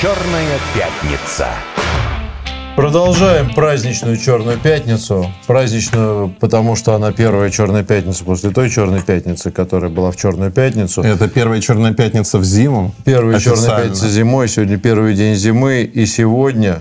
[0.00, 1.48] Черная пятница.
[2.74, 5.30] Продолжаем праздничную Черную пятницу.
[5.46, 10.52] Праздничную, потому что она первая Черная пятница после той Черной пятницы, которая была в Черную
[10.52, 11.02] пятницу.
[11.02, 12.94] Это первая Черная пятница в зиму.
[13.04, 15.82] Первая Черная пятница зимой, сегодня первый день зимы.
[15.82, 16.80] И сегодня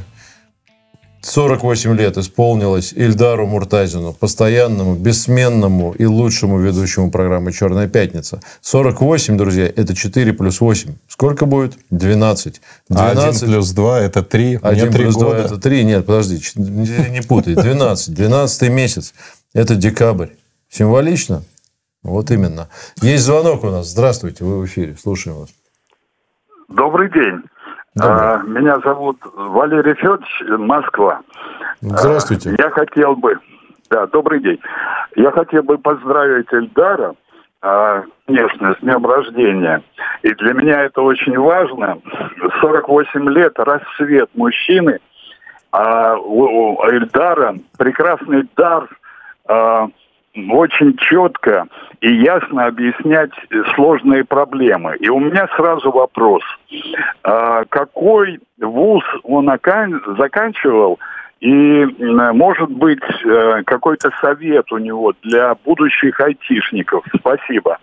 [1.21, 8.41] 48 лет исполнилось Ильдару Муртазину, постоянному, бессменному и лучшему ведущему программы «Черная пятница».
[8.61, 10.95] 48, друзья, это 4 плюс 8.
[11.07, 11.77] Сколько будет?
[11.89, 12.61] 12.
[12.95, 14.57] А один плюс два– это три.
[14.57, 15.41] Мне 1 три плюс 2 года.
[15.41, 15.83] это 3.
[15.83, 17.55] Нет, подожди, не путай.
[17.55, 18.13] 12.
[18.13, 19.13] 12 месяц.
[19.53, 20.29] Это декабрь.
[20.69, 21.43] Символично?
[22.03, 22.69] Вот именно.
[23.01, 23.87] Есть звонок у нас.
[23.87, 24.95] Здравствуйте, вы в эфире.
[25.01, 25.49] Слушаем вас.
[26.69, 27.41] Добрый день.
[27.95, 28.17] Добрый.
[28.19, 31.21] А, Меня зовут Валерий Федорович, Москва.
[31.81, 32.55] Здравствуйте.
[32.57, 33.37] А, Я хотел бы...
[33.89, 34.59] Да, добрый день.
[35.15, 37.15] Я хотел бы поздравить Эльдара,
[37.61, 39.81] а, конечно, с днем рождения.
[40.21, 41.97] И для меня это очень важно.
[42.61, 44.99] 48 лет, рассвет мужчины.
[45.71, 48.87] А у Эльдара прекрасный дар
[50.49, 51.67] очень четко
[52.01, 53.31] и ясно объяснять
[53.75, 54.95] сложные проблемы.
[54.99, 56.41] И у меня сразу вопрос.
[57.23, 59.45] А, какой вуз он
[60.17, 60.99] заканчивал?
[61.41, 61.85] И,
[62.33, 67.05] может быть, э, какой-то совет у него для будущих айтишников?
[67.17, 67.77] Спасибо.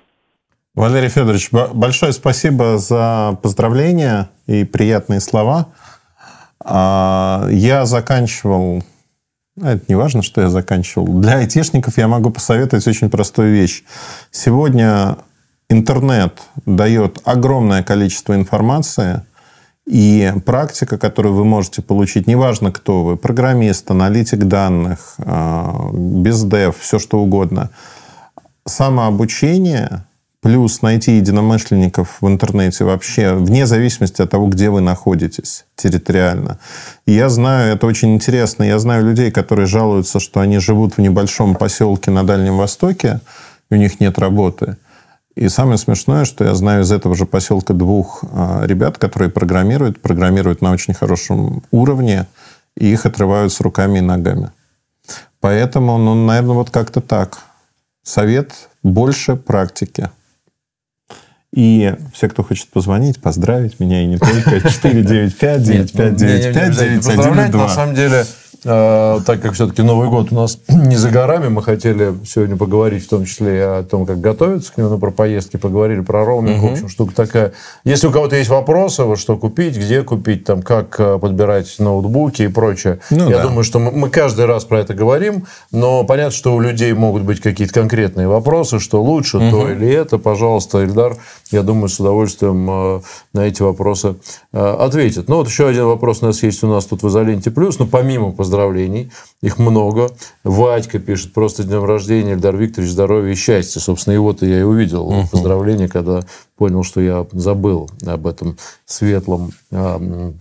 [0.74, 5.68] Валерий Федорович, большое спасибо за поздравления и приятные слова.
[6.62, 8.82] А, Я заканчивал...
[9.60, 11.06] а, Это не важно, что я заканчивал.
[11.20, 13.84] Для айтишников я могу посоветовать очень простую вещь.
[14.30, 15.18] Сегодня
[15.68, 19.22] интернет дает огромное количество информации,
[19.86, 26.98] и практика, которую вы можете получить, неважно кто вы, программист, аналитик данных, а, бездев, все
[26.98, 27.70] что угодно,
[28.64, 30.05] самообучение
[30.46, 36.60] плюс найти единомышленников в интернете вообще, вне зависимости от того, где вы находитесь территориально.
[37.04, 41.00] И я знаю, это очень интересно, я знаю людей, которые жалуются, что они живут в
[41.00, 43.18] небольшом поселке на Дальнем Востоке,
[43.70, 44.76] и у них нет работы.
[45.34, 50.00] И самое смешное, что я знаю из этого же поселка двух а, ребят, которые программируют,
[50.00, 52.28] программируют на очень хорошем уровне,
[52.76, 54.50] и их отрывают с руками и ногами.
[55.40, 57.38] Поэтому, ну, наверное, вот как-то так.
[58.04, 58.52] Совет
[58.84, 60.08] больше практики.
[61.54, 67.68] И все, кто хочет позвонить, поздравить меня, и не только 495 9595 Поздравлять, на 9102.
[67.70, 68.24] самом деле,
[68.62, 73.08] так как все-таки Новый год у нас не за горами, мы хотели сегодня поговорить в
[73.08, 76.62] том числе и о том, как готовиться к нему, ну, про поездки поговорили, про роуминг,
[76.62, 77.52] в общем, штука такая.
[77.84, 82.42] Если у кого-то есть вопросы, вот что купить, где купить, там, как э, подбирать ноутбуки
[82.42, 83.42] и прочее, Ну я да.
[83.44, 87.22] думаю, что мы, мы каждый раз про это говорим, но понятно, что у людей могут
[87.22, 91.16] быть какие-то конкретные вопросы, что лучше, то или это, пожалуйста, Ильдар,
[91.50, 93.00] я думаю, с удовольствием э,
[93.32, 94.16] на эти вопросы
[94.52, 95.28] э, ответит.
[95.28, 97.86] Ну, вот еще один вопрос у нас есть у нас тут в Изоленте Плюс, ну,
[97.86, 99.10] помимо поздравлений,
[99.42, 100.08] их много.
[100.44, 103.80] Вадька пишет, просто днем рождения, Ильдар Викторович, здоровья и счастья.
[103.80, 106.20] Собственно, его-то я и увидел поздравление, когда
[106.56, 110.38] понял, что я забыл об этом светлом м,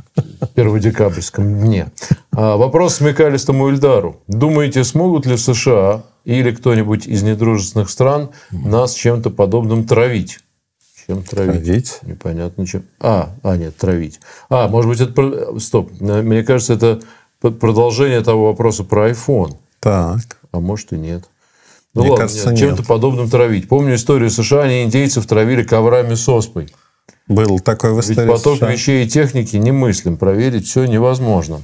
[0.53, 1.87] перводекабрьском дне.
[2.31, 4.17] А, Вопрос смекалистому Ильдару.
[4.27, 10.39] Думаете, смогут ли США или кто-нибудь из недружественных стран нас чем-то подобным травить?
[11.07, 11.63] Чем травить?
[11.63, 11.99] Травить?
[12.03, 12.83] Непонятно чем.
[12.99, 14.19] А, а, нет, травить.
[14.49, 15.59] А, может быть, это...
[15.59, 15.91] Стоп.
[15.99, 17.01] Мне кажется, это
[17.41, 19.55] продолжение того вопроса про iPhone.
[19.79, 20.39] Так.
[20.51, 21.25] А может и нет.
[21.93, 23.69] Ну Мне ладно, кажется, нет, чем-то подобным травить.
[23.69, 26.67] Помню историю США, они индейцев травили коврами с оспой.
[27.27, 28.71] Был такой в Ведь истории поток США.
[28.71, 30.17] вещей и техники немыслим.
[30.17, 31.61] Проверить все невозможно.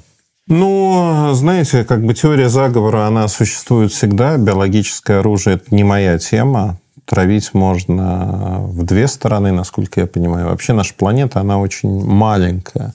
[0.48, 4.38] Ну, знаете, как бы теория заговора, она существует всегда.
[4.38, 6.80] Биологическое оружие– это не моя тема.
[7.06, 10.48] Травить можно в две стороны, насколько я понимаю.
[10.48, 12.94] Вообще наша планета, она очень маленькая.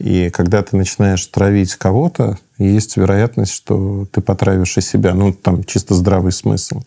[0.00, 5.14] И когда ты начинаешь травить кого-то, есть вероятность, что ты потравишь и себя.
[5.14, 6.82] Ну, там чисто здравый смысл.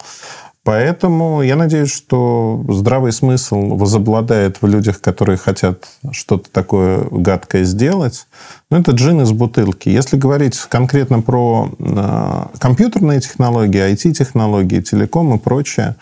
[0.67, 8.27] Поэтому я надеюсь, что здравый смысл возобладает в людях, которые хотят что-то такое гадкое сделать.
[8.69, 9.87] Но это джин из бутылки.
[9.87, 15.95] Если говорить конкретно про э, компьютерные технологии, IT-технологии, телеком и прочее,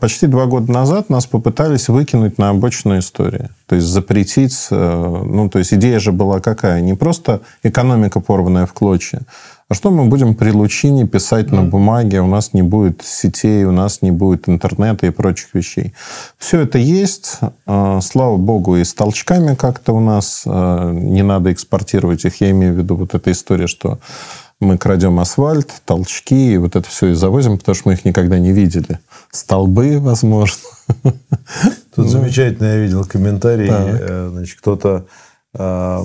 [0.00, 3.48] почти два года назад нас попытались выкинуть на обочину истории.
[3.66, 4.68] То есть запретить...
[4.70, 6.80] э, ну, то есть идея же была какая?
[6.80, 9.20] Не просто экономика, порванная в клочья,
[9.72, 12.20] а что мы будем при лучине писать на бумаге?
[12.20, 15.94] У нас не будет сетей, у нас не будет интернета и прочих вещей.
[16.36, 17.38] Все это есть.
[17.66, 22.40] Э, Слава богу, и с толчками как-то у нас э, не надо экспортировать их.
[22.42, 23.98] Я имею в виду вот эта история, что
[24.60, 28.38] мы крадем асфальт, толчки, и вот это все и завозим, потому что мы их никогда
[28.38, 28.98] не видели.
[29.32, 30.68] Столбы, возможно.
[31.94, 33.68] Тут замечательно я видел комментарий.
[33.68, 34.00] Так.
[34.00, 35.06] э, Значит, кто-то
[35.54, 36.02] а,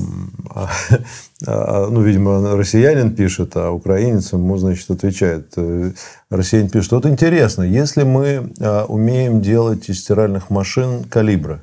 [1.46, 5.54] ну, видимо, россиянин пишет, а украинец ему, значит, отвечает.
[5.56, 5.92] Э,
[6.30, 8.52] россиянин пишет, вот интересно, если мы
[8.90, 11.62] умеем делать из стиральных машин калибры,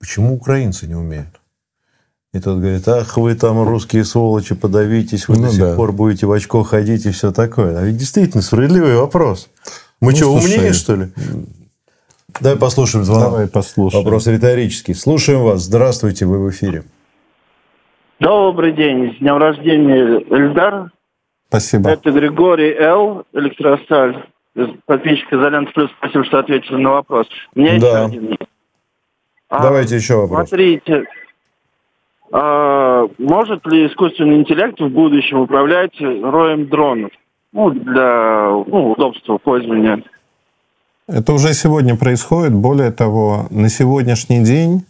[0.00, 1.42] почему украинцы не умеют?
[2.32, 5.74] И тот говорит, ах, вы там русские сволочи, подавитесь, вы ну, до сих да.
[5.74, 7.78] пор будете в очко ходить и все такое.
[7.78, 9.50] А ведь действительно справедливый вопрос.
[10.02, 11.06] Мы ну, что, слушай, умнее, что ли?
[12.40, 13.30] Давай послушаем звонок.
[13.30, 14.02] Давай послушаем.
[14.02, 14.94] Вопрос риторический.
[14.94, 15.62] Слушаем вас.
[15.62, 16.82] Здравствуйте, вы в эфире.
[18.18, 19.14] Добрый день.
[19.14, 20.90] С днем рождения, Эльдар.
[21.46, 21.90] Спасибо.
[21.90, 23.22] Это Григорий Л.
[23.32, 24.26] Электросталь.
[24.86, 25.88] Подписчик Изолент Плюс.
[25.98, 27.28] Спасибо, что ответили на вопрос.
[27.54, 27.86] У меня да.
[27.86, 28.36] еще один
[29.50, 30.48] а, Давайте еще вопрос.
[30.48, 31.04] Смотрите,
[32.32, 37.12] а, может ли искусственный интеллект в будущем управлять роем дронов?
[37.52, 40.02] Ну, для ну, удобства пользования.
[41.06, 42.54] Это уже сегодня происходит.
[42.54, 44.84] Более того, на сегодняшний день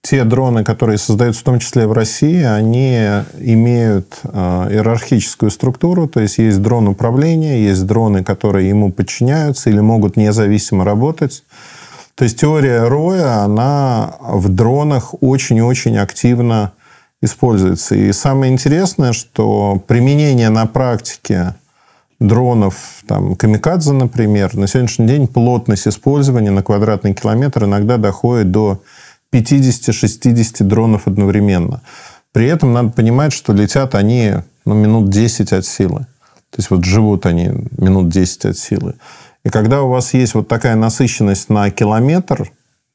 [0.00, 2.94] те дроны, которые создаются в том числе в России, они
[3.40, 9.80] имеют э, иерархическую структуру, то есть есть дрон управления, есть дроны, которые ему подчиняются или
[9.80, 11.42] могут независимо работать.
[12.14, 16.72] То есть теория Роя, она в дронах очень-очень активно
[17.20, 17.96] используется.
[17.96, 21.54] И самое интересное, что применение на практике
[22.18, 28.82] дронов, там, камикадзе, например, на сегодняшний день плотность использования на квадратный километр иногда доходит до
[29.32, 31.82] 50-60 дронов одновременно.
[32.32, 34.34] При этом надо понимать, что летят они
[34.64, 36.00] ну, минут 10 от силы.
[36.50, 38.94] То есть вот живут они минут 10 от силы.
[39.44, 42.50] И когда у вас есть вот такая насыщенность на километр,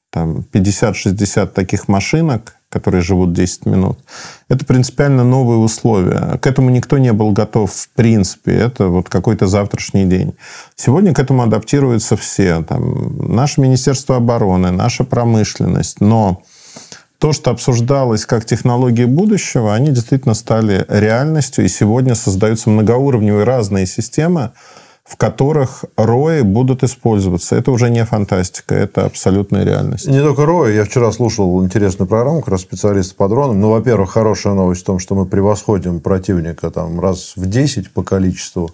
[0.10, 4.00] там 50-60 таких машинок, которые живут 10 минут,
[4.48, 6.40] это принципиально новые условия.
[6.42, 8.54] К этому никто не был готов в принципе.
[8.54, 10.34] Это вот какой-то завтрашний день.
[10.76, 12.64] Сегодня к этому адаптируются все.
[12.64, 16.00] Там, наше Министерство обороны, наша промышленность.
[16.00, 16.42] Но
[17.20, 21.66] то, что обсуждалось как технологии будущего, они действительно стали реальностью.
[21.66, 24.52] И сегодня создаются многоуровневые разные системы,
[25.12, 27.58] в которых рои будут использоваться.
[27.58, 30.08] Это уже не фантастика, это абсолютная реальность.
[30.08, 30.74] Не только рои.
[30.74, 33.60] Я вчера слушал интересную программу, как раз специалист по дронам.
[33.60, 38.04] Ну, во-первых, хорошая новость в том, что мы превосходим противника там, раз в 10 по
[38.04, 38.72] количеству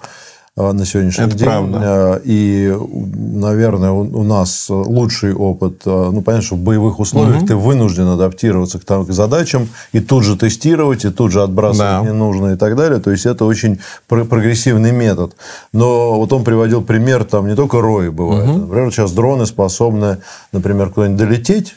[0.57, 1.47] на сегодняшний Это день.
[1.47, 1.79] правда.
[1.81, 2.75] А, и,
[3.13, 5.83] наверное, у нас лучший опыт.
[5.85, 7.47] А, ну, понятно, что в боевых условиях угу.
[7.47, 12.03] ты вынужден адаптироваться к, там, к задачам и тут же тестировать, и тут же отбрасывать
[12.03, 12.09] да.
[12.09, 12.99] ненужное и так далее.
[12.99, 15.35] То есть, это очень прогрессивный метод.
[15.73, 18.49] Но вот он приводил пример, там не только рои бывает.
[18.49, 18.57] Угу.
[18.57, 20.17] Например, сейчас дроны способны,
[20.51, 21.75] например, куда-нибудь долететь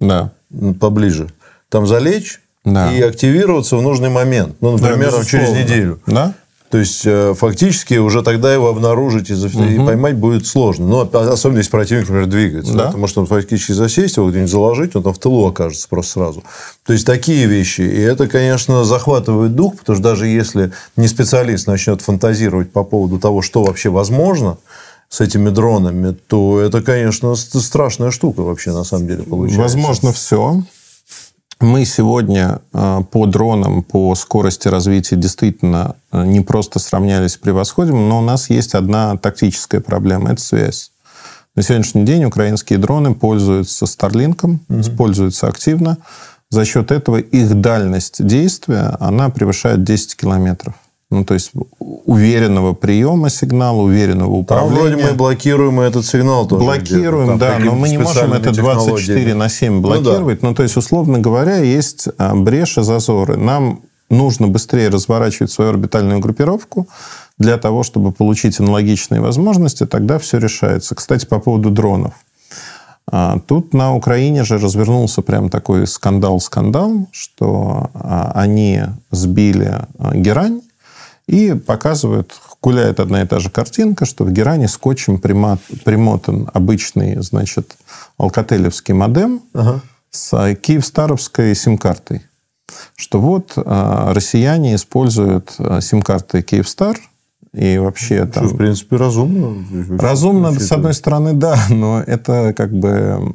[0.00, 0.32] да.
[0.80, 1.28] поближе,
[1.68, 2.92] там залечь, да.
[2.92, 4.56] и активироваться в нужный момент.
[4.60, 6.00] Ну, например, да, через неделю.
[6.06, 6.34] Да?
[6.70, 9.64] То есть, э, фактически, уже тогда его обнаружить и, угу.
[9.64, 10.86] и поймать будет сложно.
[10.86, 12.72] Но особенно, если противник, например, двигается.
[12.72, 12.78] Да.
[12.78, 16.12] Да, потому что он фактически засесть, его где-нибудь заложить, он там в тылу окажется просто
[16.12, 16.44] сразу.
[16.84, 17.80] То есть, такие вещи.
[17.80, 23.18] И это, конечно, захватывает дух, потому что даже если не специалист начнет фантазировать по поводу
[23.18, 24.58] того, что вообще возможно,
[25.08, 29.62] с этими дронами, то это, конечно, страшная штука вообще на самом деле получается.
[29.62, 30.62] Возможно, все.
[31.60, 38.08] Мы сегодня э, по дронам, по скорости развития действительно э, не просто сравнялись с превосходим,
[38.08, 40.92] но у нас есть одна тактическая проблема– это связь.
[41.56, 44.80] На сегодняшний день украинские дроны пользуются Старлинком, угу.
[44.80, 45.98] используются активно.
[46.48, 50.74] За счет этого их дальность действия, она превышает 10 километров.
[51.10, 54.76] Ну, то есть уверенного приема сигнала, уверенного управления.
[54.76, 56.62] Там вроде мы блокируем этот сигнал тоже.
[56.62, 60.42] Блокируем, да, но мы не можем это 24 на 7 блокировать.
[60.42, 60.48] Ну, да.
[60.50, 63.38] ну, то есть, условно говоря, есть а, бреши, зазоры.
[63.38, 66.86] Нам нужно быстрее разворачивать свою орбитальную группировку
[67.38, 70.94] для того, чтобы получить аналогичные возможности, тогда все решается.
[70.94, 72.12] Кстати, по поводу дронов.
[73.10, 80.60] А, тут на Украине же развернулся прям такой скандал-скандал, что а, они сбили герань,
[81.28, 82.32] и показывают,
[82.62, 87.76] гуляет одна и та же картинка, что в Геране скотчем примат, примотан обычный, значит,
[88.16, 89.82] алкотелевский модем ага.
[90.10, 92.22] с киевстаровской сим-картой.
[92.96, 96.98] Что вот а, россияне используют а, сим-карты Киевстар,
[97.52, 98.46] и вообще там...
[98.46, 99.64] Что, в принципе, разумно.
[99.98, 103.34] Разумно, с одной стороны, да, но это как бы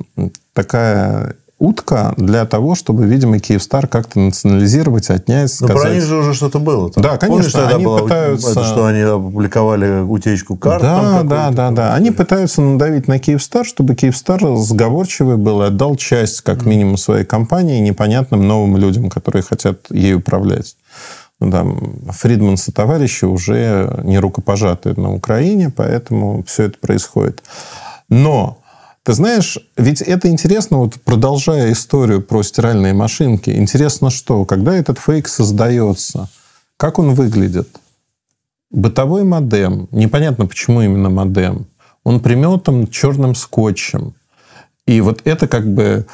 [0.54, 5.76] такая утка для того, чтобы, видимо, Киевстар как-то национализировать, отнять, сказать...
[5.76, 6.92] Но про них же уже что-то было.
[6.92, 7.02] Там.
[7.02, 7.52] Да, конечно.
[7.52, 8.52] Помнишь, они было, пытаются...
[8.52, 10.82] Это, что они опубликовали утечку карт?
[10.82, 11.94] Да, да, да, да.
[11.94, 17.24] Они пытаются надавить на Киевстар, чтобы Киевстар сговорчивый был и отдал часть, как минимум, своей
[17.24, 20.76] компании непонятным новым людям, которые хотят ей управлять.
[21.40, 27.42] Ну, там, Фридманс и товарищи уже не рукопожатые на Украине, поэтому все это происходит.
[28.10, 28.58] Но
[29.04, 34.98] Ты знаешь, ведь это интересно, вот продолжая историю про стиральные машинки, интересно что, когда этот
[34.98, 36.30] фейк создается,
[36.78, 37.68] как он выглядит?
[38.72, 41.68] Бытовой модем, непонятно почему именно модем,
[42.06, 44.16] он приметан черным скотчем.
[44.88, 46.06] И вот это как бы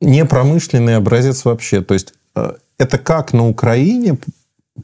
[0.00, 1.82] не промышленный образец вообще.
[1.82, 4.18] То есть э, это как на Украине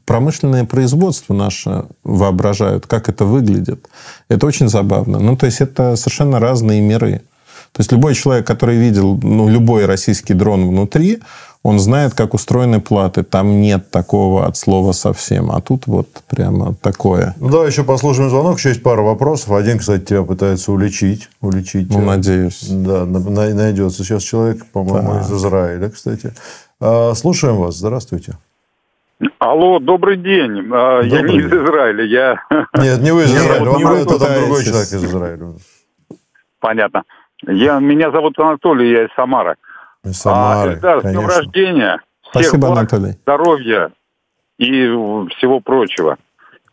[0.05, 3.87] промышленное производство наше воображают, как это выглядит.
[4.29, 5.19] Это очень забавно.
[5.19, 7.21] Ну, то есть, это совершенно разные миры.
[7.73, 11.19] То есть, любой человек, который видел ну, любой российский дрон внутри,
[11.61, 13.23] он знает, как устроены платы.
[13.23, 15.51] Там нет такого от слова совсем.
[15.51, 17.35] А тут вот прямо такое.
[17.39, 18.57] Ну, давай еще послушаем звонок.
[18.57, 19.51] Еще есть пара вопросов.
[19.51, 21.29] Один, кстати, тебя пытается уличить.
[21.41, 22.65] уличить ну, надеюсь.
[22.69, 25.21] Да, найдется сейчас человек, по-моему, да.
[25.21, 26.33] из Израиля, кстати.
[26.79, 27.75] А, слушаем вас.
[27.75, 28.37] Здравствуйте.
[29.39, 30.63] Алло, добрый день.
[30.63, 32.41] Добрый я не из Израиля, я...
[32.77, 35.53] Нет, не вы из Израиля, Вам это другой человек из Израиля.
[36.61, 37.03] Понятно.
[37.47, 39.55] Я, меня зовут Анатолий, я из Самары.
[40.03, 42.01] Из Самары, а, Эльдар, с днем рождения.
[42.21, 43.11] Всех Спасибо, благ, Анатолий.
[43.23, 43.91] здоровья
[44.57, 44.87] и
[45.37, 46.17] всего прочего.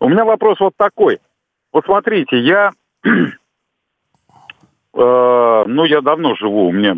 [0.00, 1.20] У меня вопрос вот такой.
[1.73, 2.73] Вот смотрите, я...
[3.04, 3.25] э,
[4.94, 6.94] ну, я давно живу, мне,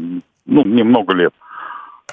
[0.47, 1.35] ну, мне много лет.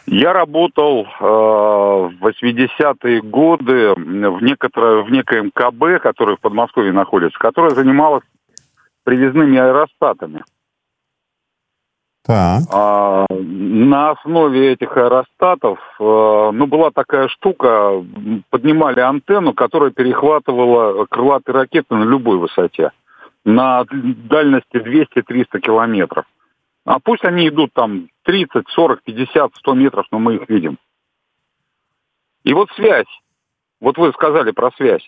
[0.08, 7.40] Я работал э, в 80-е годы в, некоторое, в некоем КБ, который в Подмосковье находится,
[7.40, 8.24] которая занималась
[9.04, 10.44] привязными аэростатами.
[12.26, 12.64] Так.
[12.72, 16.04] А, на основе этих аэростатов, э,
[16.54, 18.04] ну, была такая штука,
[18.50, 22.92] поднимали антенну, которая перехватывала крылатые ракеты на любой высоте,
[23.44, 26.26] на дальности 200-300 километров.
[26.86, 30.78] А пусть они идут там 30, 40, 50, 100 метров, но мы их видим.
[32.44, 33.06] И вот связь.
[33.80, 35.08] Вот вы сказали про связь.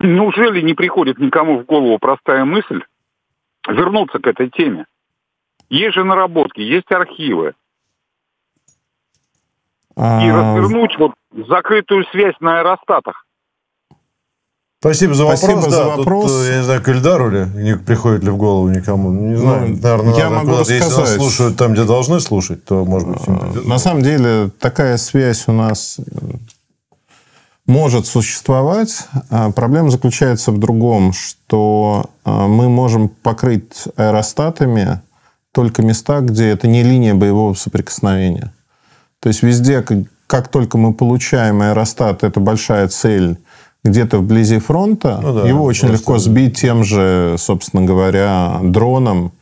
[0.00, 2.82] Неужели не приходит никому в голову простая мысль
[3.68, 4.86] вернуться к этой теме?
[5.68, 7.54] Есть же наработки, есть архивы.
[9.96, 11.12] И а, развернуть вот
[11.48, 13.26] закрытую связь на аэростатах.
[14.80, 15.40] Спасибо за вопрос.
[15.40, 16.32] Спасибо да, за вопрос.
[16.32, 19.12] Тут, я не знаю, к Ильдару ли, не приходит ли в голову никому.
[19.12, 20.82] Не знаю, ну, наверное, я могу сказать.
[20.82, 23.64] Если нас слушают там, где должны слушать, то, может быть, придет.
[23.64, 26.00] На самом деле, такая связь у нас
[27.66, 29.06] может существовать.
[29.30, 35.00] А проблема заключается в другом, что а, мы можем покрыть аэростатами
[35.52, 38.52] только места, где это не линия боевого соприкосновения.
[39.20, 39.84] То есть везде,
[40.26, 43.38] как только мы получаем аэростат, это большая цель–
[43.84, 49.32] где-то вблизи фронта, ну, да, его очень легко сбить тем же, собственно говоря, дроном,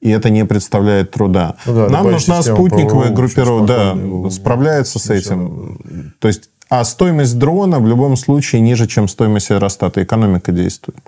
[0.00, 1.56] и это не представляет труда.
[1.66, 6.14] Ну, да, Нам нужна спутниковая группировка, да, справляется с этим.
[6.20, 10.02] То есть, а стоимость дрона в любом случае ниже, чем стоимость аэростата.
[10.02, 11.00] Экономика действует.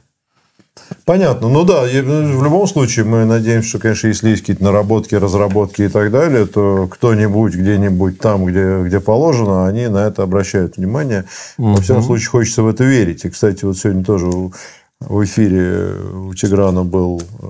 [1.05, 1.49] Понятно.
[1.49, 5.89] Ну да, в любом случае мы надеемся, что, конечно, если есть какие-то наработки, разработки и
[5.89, 11.25] так далее, то кто-нибудь где-нибудь там, где, где положено, они на это обращают внимание.
[11.59, 11.75] Угу.
[11.75, 13.25] Во всяком случае, хочется в это верить.
[13.25, 14.27] И, кстати, вот сегодня тоже
[15.01, 15.95] в эфире
[16.29, 17.47] у Тиграна был э,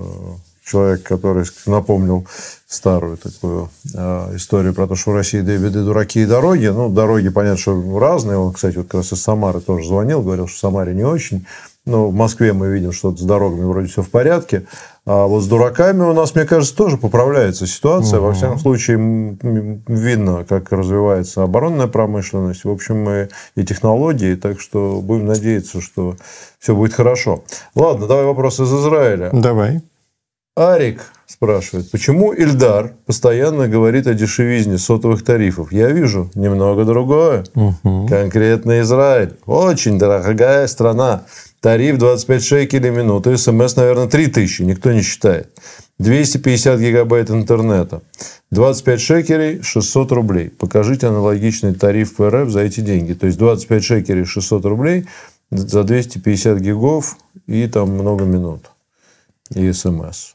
[0.69, 2.27] человек, который напомнил
[2.67, 6.67] старую такую э, историю про то, что в России беды, дураки и дороги.
[6.67, 8.37] Ну, дороги, понятно, что разные.
[8.37, 11.45] Он, кстати, вот как раз из Самары тоже звонил, говорил, что в Самаре не очень.
[11.85, 14.67] Ну, в Москве мы видим, что с дорогами вроде все в порядке.
[15.07, 18.19] А вот с дураками у нас, мне кажется, тоже поправляется ситуация.
[18.19, 18.27] Угу.
[18.27, 18.97] Во всяком случае,
[19.87, 23.09] видно, как развивается оборонная промышленность, в общем,
[23.55, 24.35] и технологии.
[24.35, 26.15] Так что будем надеяться, что
[26.59, 27.43] все будет хорошо.
[27.73, 29.31] Ладно, давай вопрос из Израиля.
[29.33, 29.81] Давай.
[30.59, 35.71] Арик спрашивает, почему Ильдар постоянно говорит о дешевизне сотовых тарифов?
[35.71, 37.45] Я вижу немного другое.
[37.55, 38.07] Угу.
[38.09, 39.37] Конкретно Израиль.
[39.45, 41.23] Очень дорогая страна.
[41.61, 43.37] Тариф 25 шекелей в минуту.
[43.37, 44.63] СМС, наверное, 3000.
[44.63, 45.49] Никто не считает.
[45.99, 48.01] 250 гигабайт интернета.
[48.51, 50.49] 25 шекелей– 600 рублей.
[50.49, 53.13] Покажите аналогичный тариф в РФ за эти деньги.
[53.13, 55.05] То есть 25 шекелей– 600 рублей
[55.51, 57.15] за 250 гигов
[57.47, 58.71] и там много минут.
[59.55, 60.33] И СМС.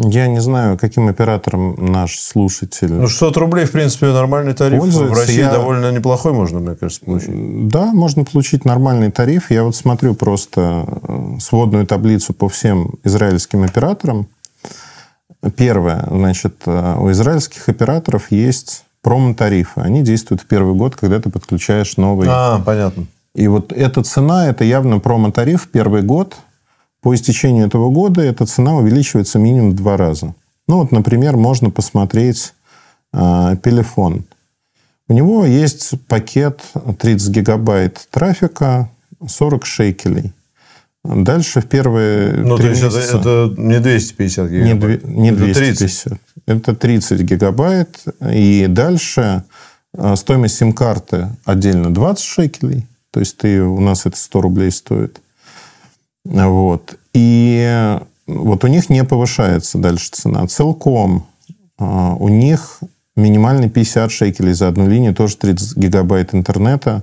[0.00, 2.92] Я не знаю, каким оператором наш слушатель...
[2.92, 4.82] Ну, 600 рублей, в принципе, нормальный тариф.
[4.84, 5.50] В России я...
[5.50, 7.68] довольно неплохой можно, мне кажется, получить.
[7.68, 9.50] Да, можно получить нормальный тариф.
[9.50, 14.28] Я вот смотрю просто э, сводную таблицу по всем израильским операторам.
[15.56, 19.80] Первое, значит, э, у израильских операторов есть промо-тарифы.
[19.80, 22.28] Они действуют в первый год, когда ты подключаешь новый...
[22.30, 23.06] А, понятно.
[23.34, 26.36] И вот эта цена, это явно промо-тариф первый год–
[27.00, 30.34] по истечению этого года эта цена увеличивается минимум в два раза.
[30.66, 32.54] Ну вот, например, можно посмотреть
[33.12, 34.24] э, Пелефон.
[35.08, 36.60] У него есть пакет
[36.98, 38.90] 30 гигабайт трафика,
[39.26, 40.32] 40 шекелей.
[41.04, 43.18] Дальше в первые Ну, то есть это, месяца...
[43.18, 45.02] это не 250 Не, гигабайт.
[45.02, 46.12] две- не Это 250.
[46.46, 48.04] Это 30 гигабайт.
[48.30, 49.44] И дальше
[49.94, 52.86] э, стоимость сим-карты отдельно 20 шекелей.
[53.10, 55.20] То есть ты, у нас это 100 рублей стоит.
[56.28, 56.98] Вот.
[57.14, 60.46] И вот у них не повышается дальше цена.
[60.46, 61.26] Целком
[61.78, 62.80] э, у них
[63.16, 67.02] минимальный 50 шекелей за одну линию, тоже 30 гигабайт интернета.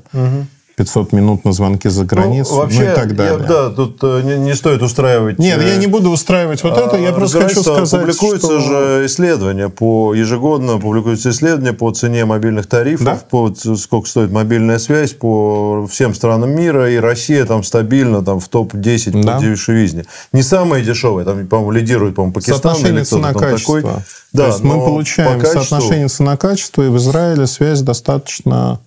[0.77, 3.39] 500 минут на звонки за границу, Ну, вообще, ну и так далее.
[3.41, 5.39] я- да, тут э, не, не стоит устраивать...
[5.39, 6.97] Нет, э, я не буду устраивать вот это.
[6.97, 8.59] Я а, просто хочу сказать, Публикуются что...
[8.59, 13.15] же исследования по ежегодно публикуются исследования по цене мобильных тарифов, Да.
[13.29, 18.41] по ц- сколько стоит мобильная связь по всем странам мира, и Россия там стабильно там
[18.41, 19.37] в топ 10 Да.
[19.37, 20.03] по дешевизне.
[20.33, 23.81] Не самые дешевые, там, по-моему, лидирует, по-моему, Пакистан Соотношение или цена-качество.
[23.81, 23.93] такой.
[24.35, 28.79] То есть мы получаем по соотношение цена-качество, и в Израиле связь достаточно...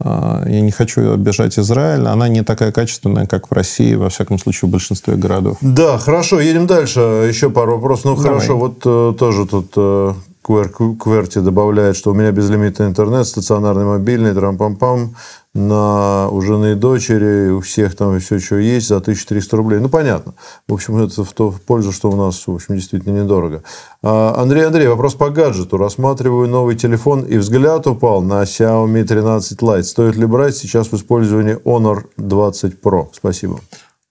[0.00, 4.38] э, Я не хочу обижать Израиль, она не такая качественная, как в России, во всяком
[4.38, 5.58] случае, в большинстве городов.
[5.60, 7.00] Да, хорошо, едем дальше.
[7.00, 8.04] Еще пару вопросов.
[8.06, 8.30] Ну, Давай.
[8.32, 13.84] хорошо, вот э, тоже тут э, Квер- Кверти добавляет, что у меня безлимитный интернет, стационарный,
[13.84, 15.10] мобильный, трам-пам-пам,
[15.52, 19.80] на, у жены и дочери, у всех там все, что есть, за 1300 рублей.
[19.80, 20.34] Ну, понятно.
[20.68, 23.62] В общем, это в, то, в пользу, что у нас, в общем, действительно недорого.
[24.02, 25.76] А, Андрей, Андрей, вопрос по гаджету.
[25.76, 29.82] Рассматриваю новый телефон, и взгляд упал на Xiaomi 13 Lite.
[29.82, 33.08] Стоит ли брать сейчас в использовании Honor 20 Pro?
[33.12, 33.58] Спасибо.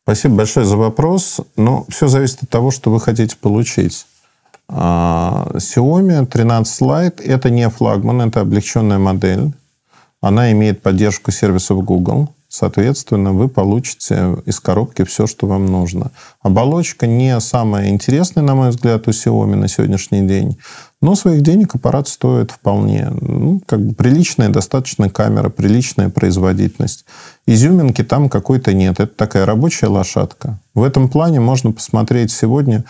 [0.04, 1.40] Спасибо большое за вопрос.
[1.56, 4.06] Но все зависит от того, что вы хотите получить.
[4.68, 9.54] А, Xiaomi 13 Lite– это не флагман, это облегченная модель.
[10.22, 12.30] Она имеет поддержку сервисов Google.
[12.52, 16.12] Соответственно, вы получите из коробки все, что вам нужно.
[16.42, 20.58] Оболочка не самая интересная, на мой взгляд, у Xiaomi на сегодняшний день.
[21.00, 23.10] Но своих денег аппарат стоит вполне.
[23.22, 27.06] Ну, как бы приличная достаточно камера, приличная производительность.
[27.46, 29.00] Изюминки там какой-то нет.
[29.00, 30.60] Это такая рабочая лошадка.
[30.74, 32.84] В этом плане можно посмотреть сегодня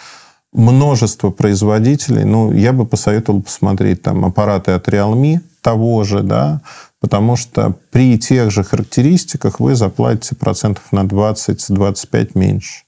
[0.54, 2.24] множество производителей.
[2.24, 6.62] Ну, я бы посоветовал посмотреть там аппараты от Realme того же, да,
[7.00, 12.84] потому что при тех же характеристиках вы заплатите процентов на 20-25 меньше.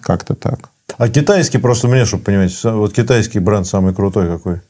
[0.00, 0.70] Как-то так.
[0.98, 4.60] А китайский, просто мне, чтобы понимать, вот китайский бренд самый крутой какой?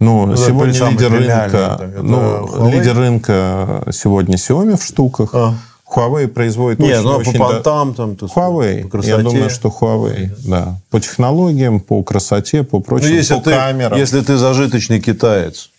[0.00, 1.34] Ну, это сегодня лидер рынка,
[1.76, 2.72] это- это ну, Huawei?
[2.72, 5.30] лидер рынка сегодня Xiaomi в штуках.
[5.34, 5.54] А.
[5.94, 8.82] Huawei производит Не, очень, ну, очень по понтам, там, есть, Huawei.
[8.84, 9.10] по красоте.
[9.16, 10.78] Я думаю, что Huawei, да.
[10.90, 13.98] По технологиям, по красоте, по Ну, прочему, если по ты, камерам.
[13.98, 15.70] если ты зажиточный китаец,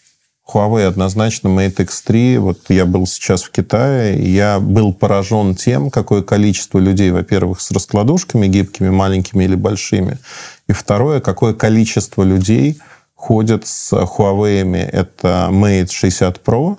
[0.51, 2.37] Huawei однозначно Mate X3.
[2.39, 7.61] Вот я был сейчас в Китае, и я был поражен тем, какое количество людей, во-первых,
[7.61, 10.19] с раскладушками гибкими, маленькими или большими,
[10.67, 12.77] и второе, какое количество людей
[13.15, 14.75] ходят с Huawei.
[14.75, 16.77] Это Mate 60 Pro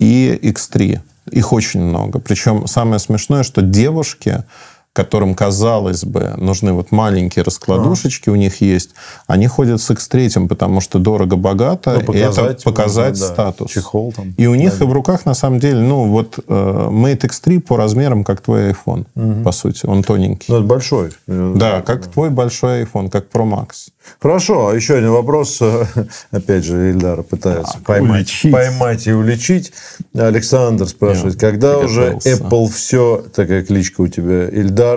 [0.00, 1.00] и X3.
[1.30, 2.18] Их очень много.
[2.18, 4.44] Причем самое смешное, что девушки,
[4.92, 8.90] которым, казалось бы, нужны вот маленькие раскладушечки, у них есть,
[9.26, 13.32] они ходят с X3, потому что дорого-богато, Ну, и это показать можно, да.
[13.34, 13.70] статус.
[13.70, 14.34] Чехол там.
[14.36, 16.52] И у них и в руках, на самом деле, ну, вот э,
[16.90, 19.04] Mate X3 по размерам, как твой iPhone,
[19.44, 19.86] по сути.
[19.86, 20.46] Он тоненький.
[20.52, 21.10] ну, это большой.
[21.26, 23.90] Да, как твой большой iPhone, как Pro Max.
[24.20, 25.60] Хорошо, а еще один вопрос.
[26.30, 28.52] Опять же, Ильдар пытается поймать, уличить.
[28.52, 29.72] поймать и уличить.
[30.14, 32.18] Александр спрашивает, Я когда уже.
[32.24, 34.87] Apple все, такая кличка у тебя, Ильдар,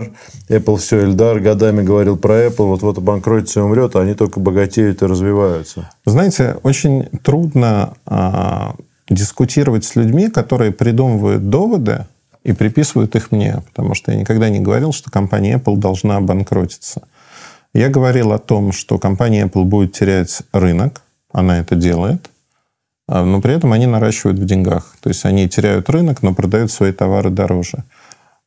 [0.50, 5.02] Apple все, Ильдар, годами говорил про Apple, вот-вот обанкротится и умрет, а они только богатеют
[5.02, 5.90] и развиваются.
[6.06, 8.76] Знаете, очень трудно а,
[9.10, 12.06] дискутировать с людьми, которые придумывают доводы
[12.44, 17.04] и приписывают их мне, потому что я никогда не говорил, что компания Apple должна обанкротиться.
[17.74, 21.02] Я говорил о том, что компания Apple будет терять рынок,
[21.32, 22.30] она это делает,
[23.08, 24.96] а, но при этом они наращивают в деньгах.
[25.02, 27.84] То есть они теряют рынок, но продают свои товары дороже.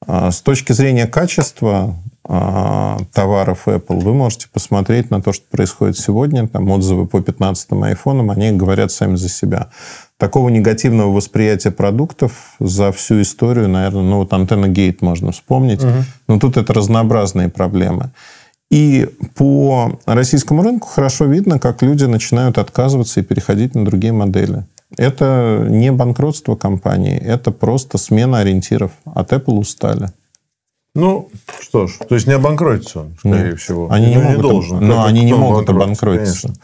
[0.06, 5.98] А С точки зрения качества а, товаров Apple, вы можете посмотреть на то, что происходит
[5.98, 6.48] сегодня.
[6.48, 9.68] Там отзывы по 15 айфонам, они говорят сами за себя.
[10.16, 15.82] Такого негативного восприятия продуктов за всю историю, наверное, ну вот антенна Гейт можно вспомнить.
[16.28, 18.10] Но тут это разнообразные проблемы.
[18.70, 24.64] И по российскому рынку хорошо видно, как люди начинают отказываться и переходить на другие модели.
[24.96, 28.92] Это не банкротство компании, это просто смена ориентиров.
[29.04, 30.08] От Apple устали.
[30.94, 31.28] Ну,
[31.60, 33.60] что ж, то есть не обанкротится он, скорее Нет.
[33.60, 33.90] всего.
[33.90, 34.86] Они не Ну, могут должен.
[34.86, 36.42] но Как- они не могут обанкротиться.
[36.48, 36.62] конечно.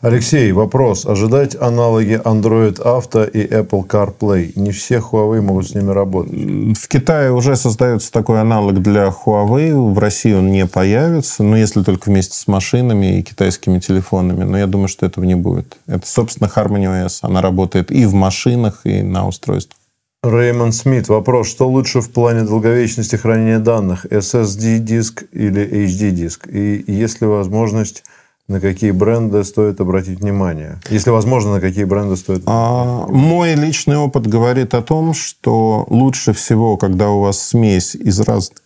[0.01, 1.05] Алексей, вопрос.
[1.05, 4.53] Ожидать аналоги Android Auto и Apple CarPlay?
[4.57, 6.33] Не все Huawei могут с ними работать.
[6.33, 9.75] В Китае уже создается такой аналог для Huawei.
[9.93, 14.45] В России он не появится, но если только вместе с машинами и китайскими телефонами.
[14.45, 15.77] Но я думаю, что этого не будет.
[15.87, 17.19] Это, собственно, Harmony OS.
[17.23, 19.77] Она работает и в машинах, и на устройствах.
[20.23, 21.49] Реймонд Смит, вопрос.
[21.49, 24.05] Что лучше в плане долговечности хранения данных?
[24.05, 26.47] SSD-диск или HD-диск?
[26.47, 28.05] И есть ли возможность,
[28.51, 30.81] на какие бренды стоит обратить внимание?
[30.91, 32.43] Если возможно, на какие бренды стоит...
[32.47, 38.19] А, Мой личный опыт говорит о том, что лучше всего, когда у вас смесь из
[38.19, 38.59] разных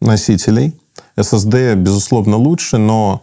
[0.00, 0.72] носителей.
[1.18, 3.22] SSD, безусловно, лучше, но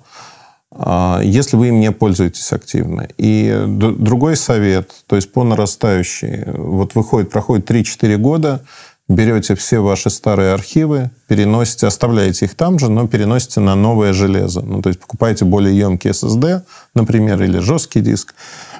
[0.71, 3.07] а, если вы им не пользуетесь активно.
[3.17, 6.43] И другой совет, то есть по нарастающей.
[6.53, 8.63] Вот выходит, проходит 3-4 года,
[9.09, 14.61] берете все ваши старые архивы, переносите, оставляете их там же, но переносите на новое железо.
[14.61, 16.61] Ну, то есть покупаете более емкий SSD,
[16.93, 18.35] например, или жесткий диск,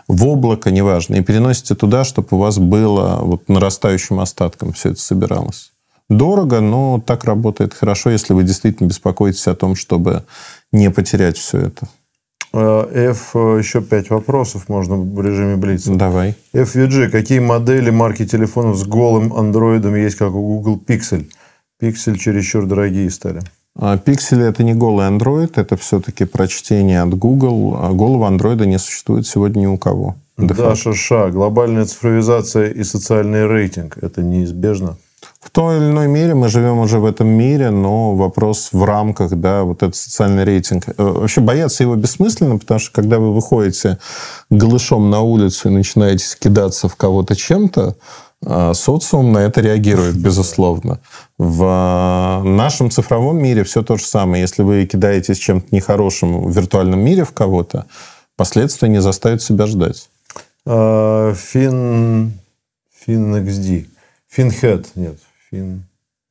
[0.08, 5.00] в облако, неважно, и переносите туда, чтобы у вас было вот нарастающим остатком все это
[5.00, 5.72] собиралось.
[6.10, 10.24] Дорого, но так работает хорошо, если вы действительно беспокоитесь о том, чтобы
[10.72, 11.88] не потерять все это.
[12.52, 15.94] Э, F, э, еще пять вопросов можно в режиме Блица.
[15.94, 16.36] Давай.
[16.54, 21.26] FVG, какие модели марки телефонов с голым андроидом есть, как у Google Pixel?
[21.82, 23.42] Pixel чересчур дорогие стали.
[23.82, 27.78] А Пиксели это не голый Android, это все-таки прочтение от Google.
[27.82, 30.16] А голого андроида не существует сегодня ни у кого.
[30.38, 33.98] Даша Ша, глобальная цифровизация и социальный рейтинг.
[34.02, 34.98] Это неизбежно?
[35.50, 39.32] В той или иной мере мы живем уже в этом мире, но вопрос в рамках,
[39.32, 40.90] да, вот этот социальный рейтинг.
[40.90, 43.98] Э, Вообще бояться его бессмысленно, потому что когда вы выходите
[44.52, 47.96] голышом на улицу и начинаете кидаться в кого-то чем-то,
[48.46, 51.00] а, социум на это реагирует, безусловно.
[51.40, 54.42] В а, нашем цифровом мире все то же самое.
[54.42, 57.88] Если вы кидаетесь чем-то нехорошим в виртуальном мире в кого-то,
[58.36, 60.10] последствия не заставят себя ждать.
[60.68, 62.34] А, Фин...
[63.04, 63.88] Фин XD.
[64.30, 64.96] Финхед.
[64.96, 65.18] Нет,
[65.52, 65.84] Фин...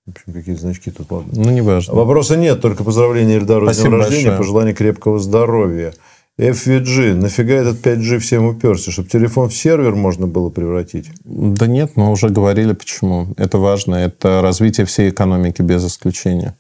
[0.07, 1.33] В общем, какие значки тут, ладно.
[1.35, 1.95] Ну, неважно.
[1.95, 4.39] Вопроса нет, только поздравления Эльдару с Спасибо днем рождения, большое.
[4.39, 5.93] пожелание крепкого здоровья.
[6.39, 8.91] FVG, нафига этот 5G всем уперся?
[8.91, 11.11] Чтобы телефон в сервер можно было превратить?
[11.25, 13.35] Да нет, мы уже говорили, почему.
[13.37, 13.97] Это важно.
[13.97, 16.55] Это развитие всей экономики без исключения.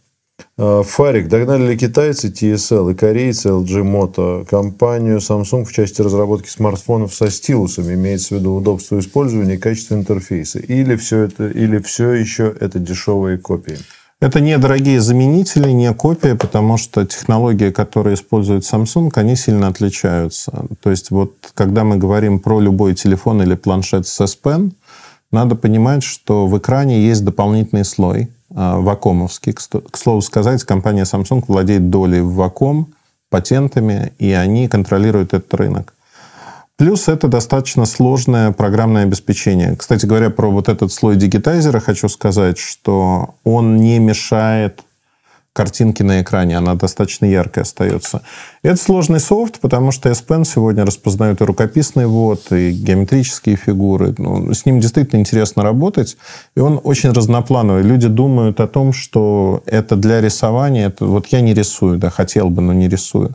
[0.60, 6.48] А, Фарик, догнали ли китайцы TSL и корейцы LG Moto компанию Samsung в части разработки
[6.48, 10.58] смартфонов со стилусами, имеется в виду удобство использования и качество интерфейса?
[10.58, 13.78] Или все, это, или все еще это дешевые копии?
[14.20, 20.66] Это не дорогие заменители, не копии, потому что технологии, которые использует Samsung, они сильно отличаются.
[20.82, 24.72] То есть вот когда мы говорим про любой телефон или планшет с S Pen,
[25.30, 29.52] надо понимать, что в экране есть дополнительный слой, вакомовский.
[29.52, 32.88] К сто- К слову сказать, компания Samsung владеет долей в ваком,
[33.30, 35.94] патентами, и они контролируют этот рынок.
[36.76, 39.74] Плюс это достаточно сложное программное обеспечение.
[39.76, 44.82] Кстати говоря, про вот этот слой дигитайзера хочу сказать, что он не мешает
[45.58, 48.22] картинке на экране, она достаточно яркой остается.
[48.62, 54.14] Это сложный софт, потому что S Pen сегодня распознает и рукописный ввод, и геометрические фигуры.
[54.18, 56.16] Ну, с ним действительно интересно работать,
[56.56, 57.82] и он очень разноплановый.
[57.82, 60.86] Люди думают о том, что это для рисования.
[60.86, 63.34] Это, вот я не рисую, да, хотел бы, но не рисую.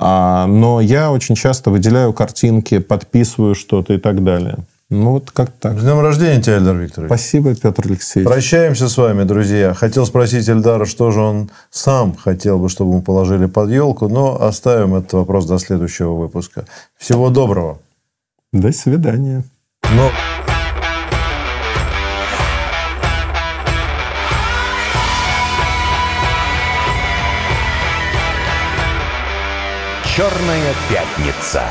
[0.00, 4.56] А, но я очень часто выделяю картинки, подписываю что-то и так далее.
[4.94, 5.78] Ну, вот как так.
[5.78, 7.08] С днем рождения тебя, Эльдар Викторович.
[7.08, 8.30] Спасибо, Петр Алексеевич.
[8.30, 9.74] Прощаемся с вами, друзья.
[9.74, 14.40] Хотел спросить Эльдара, что же он сам хотел бы, чтобы мы положили под елку, но
[14.40, 16.66] оставим этот вопрос до следующего выпуска.
[16.96, 17.80] Всего доброго.
[18.52, 19.42] До свидания.
[19.96, 20.10] Но...
[30.16, 31.64] Черная пятница.